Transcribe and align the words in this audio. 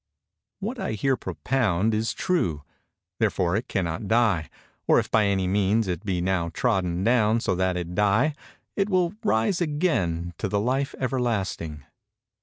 What 0.59 0.79
I 0.79 0.93
here 0.93 1.15
propound 1.15 1.93
is 1.93 2.11
true:—therefore 2.13 3.55
it 3.55 3.67
cannot 3.67 4.07
die:—or 4.07 4.97
if 4.99 5.11
by 5.11 5.27
any 5.27 5.45
means 5.45 5.87
it 5.87 6.03
be 6.03 6.21
now 6.21 6.49
trodden 6.49 7.03
down 7.03 7.39
so 7.39 7.53
that 7.53 7.77
it 7.77 7.93
die, 7.93 8.33
it 8.75 8.89
will 8.89 9.13
"rise 9.23 9.61
again 9.61 10.33
to 10.39 10.47
the 10.47 10.59
Life 10.59 10.95
Everlasting." 10.97 11.83